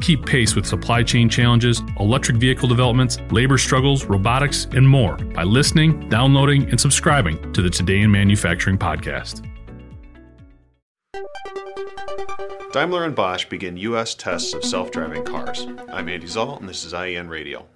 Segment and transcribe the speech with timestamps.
[0.00, 5.42] Keep pace with supply chain challenges, electric vehicle developments, labor struggles, robotics, and more by
[5.42, 9.46] listening, downloading, and subscribing to the Today in Manufacturing podcast.
[12.72, 14.14] Daimler and Bosch begin U.S.
[14.14, 15.66] tests of self driving cars.
[15.92, 17.66] I'm Andy Szal, and this is IEN Radio.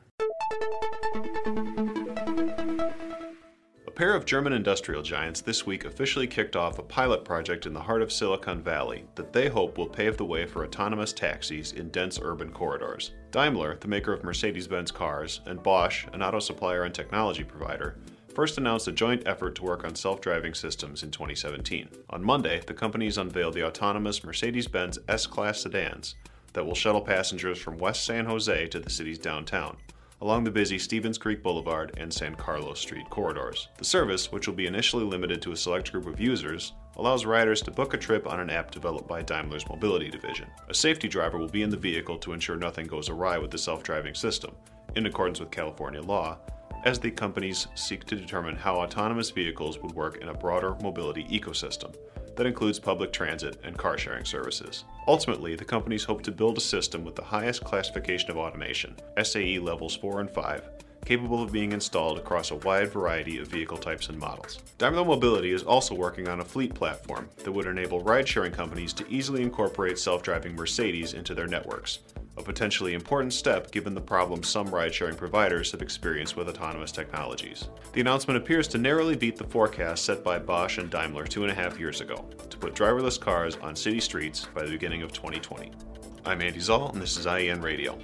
[3.95, 7.73] A pair of German industrial giants this week officially kicked off a pilot project in
[7.73, 11.71] the heart of Silicon Valley that they hope will pave the way for autonomous taxis
[11.71, 13.13] in dense urban corridors.
[13.31, 17.97] Daimler, the maker of Mercedes Benz cars, and Bosch, an auto supplier and technology provider,
[18.35, 21.89] first announced a joint effort to work on self driving systems in 2017.
[22.11, 26.17] On Monday, the companies unveiled the autonomous Mercedes Benz S Class sedans
[26.53, 29.77] that will shuttle passengers from West San Jose to the city's downtown
[30.25, 33.69] along the busy Stevens Creek Boulevard and San Carlos Street corridors.
[33.77, 37.61] The service, which will be initially limited to a select group of users, allows riders
[37.61, 40.49] to book a trip on an app developed by Daimler's mobility division.
[40.71, 43.59] A safety driver will be in the vehicle to ensure nothing goes awry with the
[43.59, 44.53] self driving system,
[44.97, 46.39] in accordance with California law,
[46.87, 51.25] as the companies seek to determine how autonomous vehicles would work in a broader mobility
[51.25, 51.95] ecosystem
[52.37, 54.85] that includes public transit and car sharing services.
[55.07, 59.59] Ultimately, the companies hope to build a system with the highest classification of automation, SAE
[59.59, 60.69] levels 4 and 5,
[61.05, 64.61] capable of being installed across a wide variety of vehicle types and models.
[64.79, 68.93] Daimler Mobility is also working on a fleet platform that would enable ride sharing companies
[68.95, 71.99] to easily incorporate self driving Mercedes into their networks,
[72.37, 76.93] a potentially important step given the problems some ride sharing providers have experienced with autonomous
[76.93, 77.69] technologies.
[77.93, 81.53] The announcement appears to narrowly beat the forecast set by Bosch and Daimler two and
[81.53, 85.13] a half years ago to put driverless cars on city streets by the beginning of
[85.13, 85.71] 2020.
[86.25, 87.99] I'm Andy Szal, and this is IEN Radio.